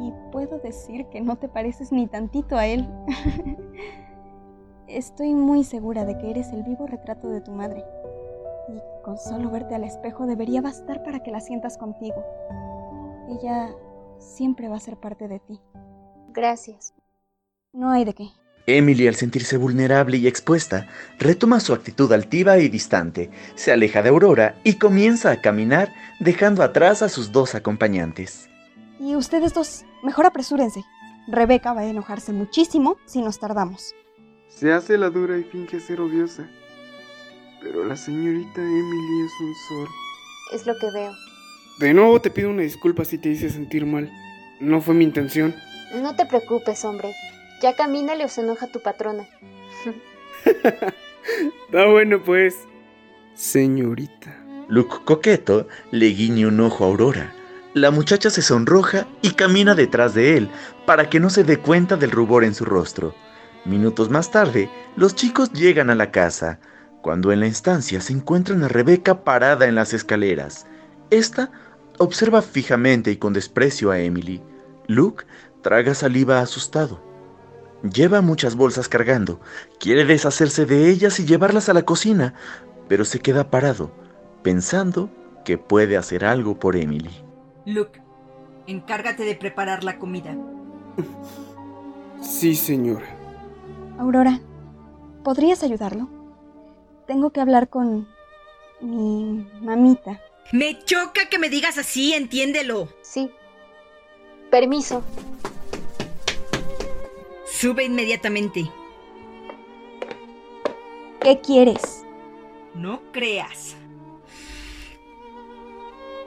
Y 0.00 0.12
puedo 0.30 0.58
decir 0.58 1.06
que 1.06 1.22
no 1.22 1.36
te 1.36 1.48
pareces 1.48 1.92
ni 1.92 2.06
tantito 2.06 2.56
a 2.56 2.66
él. 2.66 2.86
Estoy 4.86 5.34
muy 5.34 5.64
segura 5.64 6.04
de 6.04 6.18
que 6.18 6.30
eres 6.30 6.52
el 6.52 6.62
vivo 6.62 6.86
retrato 6.86 7.28
de 7.28 7.40
tu 7.40 7.52
madre. 7.52 7.82
Y 8.68 9.02
con 9.02 9.16
solo 9.16 9.50
verte 9.50 9.74
al 9.74 9.84
espejo 9.84 10.26
debería 10.26 10.60
bastar 10.60 11.02
para 11.02 11.20
que 11.20 11.30
la 11.30 11.40
sientas 11.40 11.78
contigo. 11.78 12.22
Ella 13.30 13.70
siempre 14.22 14.68
va 14.68 14.76
a 14.76 14.80
ser 14.80 14.96
parte 14.96 15.28
de 15.28 15.40
ti. 15.40 15.60
Gracias. 16.30 16.94
No 17.72 17.90
hay 17.90 18.04
de 18.04 18.14
qué. 18.14 18.28
Emily, 18.66 19.08
al 19.08 19.16
sentirse 19.16 19.56
vulnerable 19.56 20.18
y 20.18 20.28
expuesta, 20.28 20.88
retoma 21.18 21.58
su 21.58 21.72
actitud 21.72 22.12
altiva 22.12 22.58
y 22.58 22.68
distante, 22.68 23.30
se 23.56 23.72
aleja 23.72 24.02
de 24.02 24.10
Aurora 24.10 24.54
y 24.62 24.74
comienza 24.74 25.32
a 25.32 25.40
caminar, 25.40 25.92
dejando 26.20 26.62
atrás 26.62 27.02
a 27.02 27.08
sus 27.08 27.32
dos 27.32 27.56
acompañantes. 27.56 28.48
Y 29.00 29.16
ustedes 29.16 29.52
dos, 29.52 29.84
mejor 30.04 30.26
apresúrense. 30.26 30.84
Rebeca 31.26 31.72
va 31.72 31.80
a 31.80 31.86
enojarse 31.86 32.32
muchísimo 32.32 32.98
si 33.04 33.20
nos 33.20 33.40
tardamos. 33.40 33.94
Se 34.48 34.72
hace 34.72 34.96
la 34.96 35.10
dura 35.10 35.38
y 35.38 35.44
finge 35.44 35.80
ser 35.80 36.00
odiosa. 36.00 36.48
Pero 37.60 37.84
la 37.84 37.96
señorita 37.96 38.60
Emily 38.60 39.24
es 39.24 39.32
un 39.40 39.54
sol. 39.68 39.88
Es 40.52 40.66
lo 40.66 40.74
que 40.78 40.90
veo. 40.92 41.12
De 41.82 41.94
nuevo 41.94 42.20
te 42.20 42.30
pido 42.30 42.48
una 42.48 42.62
disculpa 42.62 43.04
si 43.04 43.18
te 43.18 43.28
hice 43.28 43.50
sentir 43.50 43.86
mal. 43.86 44.08
No 44.60 44.80
fue 44.80 44.94
mi 44.94 45.02
intención. 45.02 45.52
No 46.00 46.14
te 46.14 46.26
preocupes, 46.26 46.84
hombre. 46.84 47.12
Ya 47.60 47.74
camínale 47.74 48.24
o 48.24 48.28
se 48.28 48.42
enoja 48.42 48.68
tu 48.68 48.80
patrona. 48.80 49.26
Está 50.44 51.86
bueno, 51.90 52.22
pues. 52.22 52.56
Señorita. 53.34 54.32
Luke 54.68 54.94
coqueto 55.04 55.66
le 55.90 56.06
guiña 56.06 56.46
un 56.46 56.60
ojo 56.60 56.84
a 56.84 56.86
Aurora. 56.86 57.34
La 57.74 57.90
muchacha 57.90 58.30
se 58.30 58.42
sonroja 58.42 59.08
y 59.20 59.32
camina 59.32 59.74
detrás 59.74 60.14
de 60.14 60.36
él 60.36 60.50
para 60.86 61.10
que 61.10 61.18
no 61.18 61.30
se 61.30 61.42
dé 61.42 61.56
cuenta 61.56 61.96
del 61.96 62.12
rubor 62.12 62.44
en 62.44 62.54
su 62.54 62.64
rostro. 62.64 63.12
Minutos 63.64 64.08
más 64.08 64.30
tarde, 64.30 64.70
los 64.94 65.16
chicos 65.16 65.52
llegan 65.52 65.90
a 65.90 65.96
la 65.96 66.12
casa. 66.12 66.60
cuando 67.02 67.32
en 67.32 67.40
la 67.40 67.46
estancia 67.46 68.00
se 68.00 68.12
encuentran 68.12 68.62
a 68.62 68.68
Rebeca 68.68 69.24
parada 69.24 69.66
en 69.66 69.74
las 69.74 69.92
escaleras. 69.92 70.66
Esta 71.10 71.50
observa 72.02 72.42
fijamente 72.42 73.10
y 73.10 73.16
con 73.16 73.32
desprecio 73.32 73.90
a 73.90 73.98
Emily. 73.98 74.42
Luke 74.86 75.24
traga 75.62 75.94
saliva 75.94 76.40
asustado. 76.40 77.00
Lleva 77.82 78.20
muchas 78.20 78.54
bolsas 78.54 78.88
cargando. 78.88 79.40
Quiere 79.80 80.04
deshacerse 80.04 80.66
de 80.66 80.88
ellas 80.88 81.18
y 81.18 81.24
llevarlas 81.24 81.68
a 81.68 81.74
la 81.74 81.82
cocina, 81.82 82.34
pero 82.88 83.04
se 83.04 83.20
queda 83.20 83.50
parado, 83.50 83.90
pensando 84.42 85.10
que 85.44 85.58
puede 85.58 85.96
hacer 85.96 86.24
algo 86.24 86.58
por 86.58 86.76
Emily. 86.76 87.10
Luke, 87.66 88.00
encárgate 88.66 89.24
de 89.24 89.34
preparar 89.34 89.82
la 89.84 89.98
comida. 89.98 90.36
Sí, 92.20 92.54
señora. 92.54 93.06
Aurora, 93.98 94.40
¿podrías 95.24 95.62
ayudarlo? 95.64 96.08
Tengo 97.06 97.30
que 97.30 97.40
hablar 97.40 97.68
con 97.68 98.06
mi 98.80 99.48
mamita. 99.60 100.20
Me 100.50 100.82
choca 100.84 101.28
que 101.28 101.38
me 101.38 101.48
digas 101.48 101.78
así, 101.78 102.12
entiéndelo. 102.14 102.88
Sí. 103.02 103.30
Permiso. 104.50 105.02
Sube 107.46 107.84
inmediatamente. 107.84 108.70
¿Qué 111.20 111.40
quieres? 111.40 112.04
No 112.74 113.00
creas. 113.12 113.76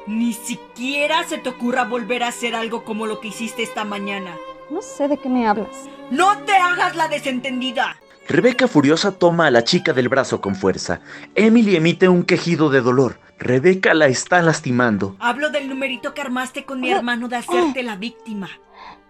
Ni 0.07 0.33
siquiera 0.33 1.23
se 1.23 1.39
te 1.39 1.49
ocurra 1.49 1.83
volver 1.83 2.23
a 2.23 2.27
hacer 2.27 2.55
algo 2.55 2.83
como 2.83 3.07
lo 3.07 3.19
que 3.19 3.29
hiciste 3.29 3.63
esta 3.63 3.83
mañana. 3.83 4.37
No 4.69 4.81
sé 4.81 5.07
de 5.07 5.17
qué 5.17 5.29
me 5.29 5.47
hablas. 5.47 5.89
¡No 6.09 6.43
te 6.45 6.53
hagas 6.53 6.95
la 6.95 7.07
desentendida! 7.07 7.99
Rebeca 8.27 8.67
furiosa 8.67 9.11
toma 9.11 9.45
a 9.47 9.51
la 9.51 9.63
chica 9.63 9.93
del 9.93 10.09
brazo 10.09 10.41
con 10.41 10.55
fuerza. 10.55 11.01
Emily 11.35 11.75
emite 11.75 12.09
un 12.09 12.23
quejido 12.23 12.69
de 12.69 12.81
dolor. 12.81 13.19
Rebeca 13.37 13.93
la 13.93 14.07
está 14.07 14.41
lastimando. 14.41 15.15
Hablo 15.19 15.51
del 15.51 15.69
numerito 15.69 16.13
que 16.13 16.21
armaste 16.21 16.65
con 16.65 16.81
mi 16.81 16.89
hermano 16.89 17.27
de 17.27 17.35
hacerte 17.35 17.83
la 17.83 17.97
víctima. 17.97 18.49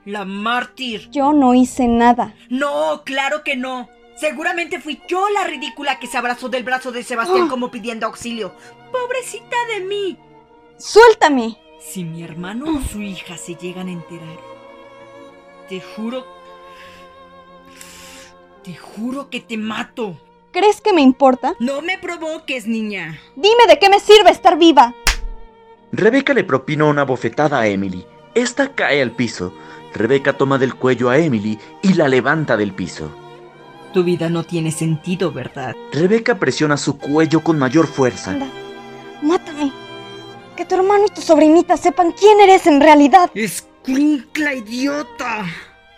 La 0.03 0.25
mártir. 0.25 1.09
Yo 1.11 1.31
no 1.31 1.53
hice 1.53 1.87
nada. 1.87 2.33
No, 2.49 3.03
claro 3.05 3.43
que 3.43 3.55
no. 3.55 3.89
Seguramente 4.17 4.79
fui 4.81 5.01
yo 5.07 5.29
la 5.29 5.45
ridícula 5.45 5.97
que 5.99 6.07
se 6.07 6.17
abrazó 6.17 6.49
del 6.49 6.63
brazo 6.63 6.91
de 6.91 7.03
Sebastián 7.03 7.47
como 7.47 7.71
pidiendo 7.71 8.05
auxilio. 8.05 8.53
Pobrecita 8.91 9.55
de 9.73 9.85
mí. 9.85 10.17
¡Suéltame! 10.77 11.57
Si 11.79 12.03
mi 12.03 12.23
hermano 12.23 12.65
o 12.77 12.81
su 12.81 13.01
hija 13.01 13.37
se 13.37 13.55
llegan 13.55 13.87
a 13.87 13.91
enterar, 13.91 14.39
te 15.69 15.79
juro... 15.79 16.34
Te 18.65 18.75
juro 18.75 19.29
que 19.29 19.41
te 19.41 19.57
mato. 19.57 20.19
¿Crees 20.51 20.81
que 20.81 20.91
me 20.91 21.01
importa? 21.01 21.53
No 21.59 21.83
me 21.83 21.99
provoques, 21.99 22.65
niña. 22.65 23.19
Dime 23.35 23.67
de 23.67 23.77
qué 23.77 23.89
me 23.89 23.99
sirve 23.99 24.31
estar 24.31 24.57
viva. 24.57 24.95
Rebeca 25.91 26.33
le 26.33 26.43
propina 26.43 26.85
una 26.85 27.03
bofetada 27.03 27.59
a 27.59 27.67
Emily. 27.67 28.03
Esta 28.33 28.73
cae 28.73 29.03
al 29.03 29.11
piso. 29.11 29.53
Rebeca 29.93 30.33
toma 30.33 30.57
del 30.57 30.73
cuello 30.73 31.11
a 31.11 31.19
Emily 31.19 31.59
y 31.83 31.93
la 31.93 32.07
levanta 32.07 32.57
del 32.57 32.73
piso. 32.73 33.11
Tu 33.93 34.03
vida 34.03 34.29
no 34.29 34.43
tiene 34.43 34.71
sentido, 34.71 35.31
¿verdad? 35.31 35.75
Rebeca 35.93 36.39
presiona 36.39 36.75
su 36.75 36.97
cuello 36.97 37.41
con 37.43 37.59
mayor 37.59 37.85
fuerza. 37.85 38.31
Anda, 38.31 38.47
mátame. 39.21 39.71
Que 40.57 40.65
tu 40.65 40.73
hermano 40.73 41.05
y 41.05 41.13
tu 41.13 41.21
sobrinita 41.21 41.77
sepan 41.77 42.13
quién 42.13 42.39
eres 42.41 42.65
en 42.65 42.81
realidad. 42.81 43.29
¡Escuincla 43.35 44.55
idiota! 44.55 45.45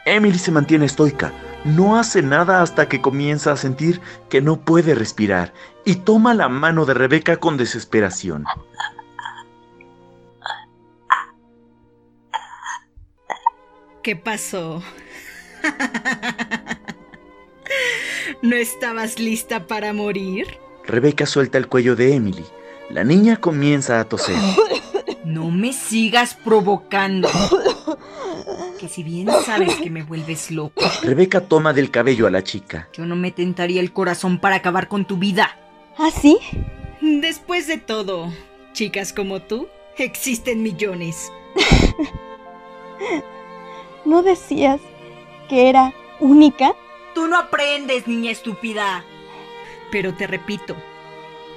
Emily 0.08 0.40
se 0.40 0.52
mantiene 0.52 0.86
estoica. 0.86 1.34
No 1.66 1.98
hace 1.98 2.22
nada 2.22 2.62
hasta 2.62 2.88
que 2.88 3.02
comienza 3.02 3.52
a 3.52 3.58
sentir 3.58 4.00
que 4.30 4.42
no 4.42 4.62
puede 4.62 4.96
respirar 4.96 5.54
y 5.84 5.96
toma 5.96 6.34
la 6.34 6.48
mano 6.48 6.86
de 6.86 6.94
Rebeca 6.94 7.38
con 7.38 7.58
desesperación. 7.58 8.46
¿Qué 14.02 14.16
pasó? 14.16 14.82
¿No 18.42 18.56
estabas 18.56 19.20
lista 19.20 19.68
para 19.68 19.92
morir? 19.92 20.48
Rebeca 20.86 21.26
suelta 21.26 21.58
el 21.58 21.68
cuello 21.68 21.98
de 21.98 22.16
Emily. 22.16 22.46
La 22.90 23.04
niña 23.04 23.36
comienza 23.38 24.00
a 24.00 24.06
toser. 24.06 24.38
No 25.26 25.52
me 25.52 25.74
sigas 25.74 26.36
provocando. 26.36 27.28
Que 28.80 28.88
si 28.88 29.02
bien 29.02 29.28
sabes 29.44 29.76
que 29.76 29.90
me 29.90 30.04
vuelves 30.04 30.52
loco. 30.52 30.84
Rebeca 31.02 31.42
toma 31.42 31.74
del 31.74 31.90
cabello 31.90 32.28
a 32.28 32.32
la 32.32 32.44
chica. 32.44 32.88
Yo 32.94 33.06
no 33.06 33.16
me 33.16 33.32
tentaría 33.32 33.82
el 33.82 33.92
corazón 33.92 34.40
para 34.40 34.58
acabar 34.58 34.88
con 34.88 35.06
tu 35.06 35.18
vida. 35.18 35.58
¿Ah, 35.98 36.12
sí? 36.12 36.38
Después 37.02 37.68
de 37.68 37.78
todo, 37.78 38.32
chicas 38.74 39.14
como 39.14 39.42
tú 39.42 39.68
existen 39.98 40.62
millones. 40.62 41.32
¿No 44.06 44.22
decías 44.22 44.80
que 45.50 45.70
era 45.70 45.94
única? 46.20 46.76
Tú 47.16 47.28
no 47.28 47.38
aprendes, 47.38 48.08
niña 48.08 48.32
estúpida. 48.32 49.04
Pero 49.92 50.14
te 50.14 50.28
repito, 50.28 50.76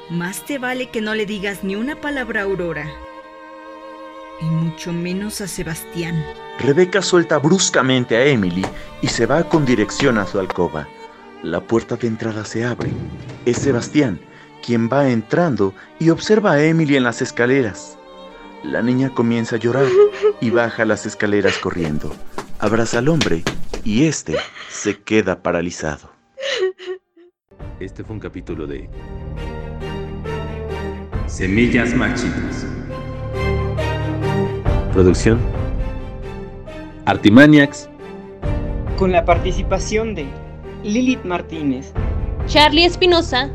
más 0.09 0.45
te 0.45 0.59
vale 0.59 0.89
que 0.89 1.01
no 1.01 1.15
le 1.15 1.27
digas 1.27 1.65
ni 1.65 1.77
una 1.77 2.01
palabra 2.01 2.41
a 2.41 2.45
Aurora. 2.45 2.91
Y 4.41 4.45
mucho 4.45 4.93
menos 4.93 5.41
a 5.41 5.49
Sebastián. 5.49 6.25
Rebeca 6.59 7.03
suelta 7.03 7.39
bruscamente 7.39 8.17
a 8.17 8.25
Emily 8.25 8.65
y 9.03 9.09
se 9.09 9.27
va 9.27 9.45
con 9.45 9.65
dirección 9.65 10.19
a 10.19 10.27
su 10.27 10.39
alcoba. 10.39 10.89
La 11.43 11.61
puerta 11.61 11.97
de 11.97 12.07
entrada 12.07 12.45
se 12.45 12.65
abre. 12.65 12.91
Es 13.45 13.59
Sebastián, 13.59 14.21
quien 14.65 14.89
va 14.89 15.09
entrando 15.09 15.75
y 15.99 16.11
observa 16.11 16.53
a 16.53 16.63
Emily 16.63 16.97
en 16.97 17.05
las 17.05 17.23
escaleras. 17.23 17.99
La 18.63 18.83
niña 18.83 19.11
comienza 19.15 19.57
a 19.57 19.59
llorar 19.59 19.87
y 20.41 20.51
baja 20.51 20.85
las 20.85 21.07
escaleras 21.07 21.57
corriendo. 21.59 22.15
Abraza 22.59 22.99
al 22.99 23.09
hombre 23.09 23.43
y 23.85 24.05
este 24.05 24.37
se 24.69 24.99
queda 24.99 25.43
paralizado. 25.43 26.13
Este 27.79 28.05
fue 28.05 28.15
un 28.15 28.21
capítulo 28.21 28.67
de 28.67 28.91
Semillas 31.27 31.95
Marchitas. 31.95 32.67
Producción 34.93 35.39
Artimaniacs. 37.07 37.89
Con 38.99 39.13
la 39.13 39.25
participación 39.25 40.15
de 40.15 40.27
Lilith 40.83 41.25
Martínez, 41.25 41.93
Charlie 42.47 42.85
Espinosa, 42.85 43.51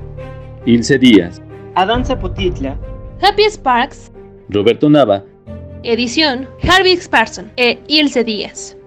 Ilse 0.65 0.97
Díaz. 0.97 1.41
Adán 1.75 2.05
Zapotitla, 2.05 2.77
Happy 3.21 3.43
Sparks, 3.43 4.11
Roberto 4.49 4.89
Nava. 4.89 5.23
edición 5.83 6.47
Harvey 6.63 6.93
Sparson 6.93 7.51
e 7.57 7.79
Ilse 7.87 8.23
Díaz. 8.23 8.77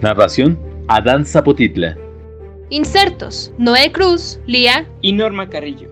Narración 0.00 0.58
Adán 0.86 1.26
Zapotitla. 1.26 1.96
Insertos: 2.70 3.52
Noé 3.58 3.90
Cruz, 3.90 4.38
Lía 4.46 4.86
y 5.00 5.12
Norma 5.12 5.48
Carrillo. 5.48 5.90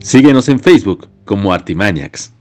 Síguenos 0.00 0.48
en 0.48 0.60
Facebook 0.60 1.08
como 1.24 1.52
Artimaniacs. 1.52 2.34